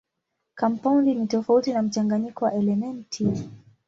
[0.55, 3.27] Kampaundi ni tofauti na mchanganyiko wa elementi.